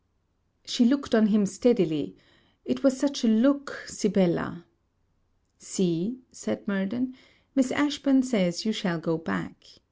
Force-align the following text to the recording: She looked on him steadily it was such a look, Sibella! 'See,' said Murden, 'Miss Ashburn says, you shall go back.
She 0.65 0.83
looked 0.83 1.13
on 1.13 1.27
him 1.27 1.45
steadily 1.45 2.15
it 2.65 2.81
was 2.81 2.97
such 2.97 3.23
a 3.23 3.27
look, 3.27 3.83
Sibella! 3.85 4.65
'See,' 5.59 6.17
said 6.31 6.67
Murden, 6.67 7.13
'Miss 7.53 7.71
Ashburn 7.71 8.23
says, 8.23 8.65
you 8.65 8.71
shall 8.71 8.97
go 8.99 9.19
back. 9.19 9.57